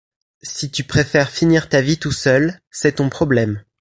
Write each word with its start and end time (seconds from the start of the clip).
Si 0.41 0.71
tu 0.71 0.83
préfères 0.83 1.29
finir 1.29 1.69
ta 1.69 1.79
vie 1.79 1.99
tout 1.99 2.11
seul, 2.11 2.59
c'est 2.71 2.93
ton 2.93 3.07
problème. 3.09 3.63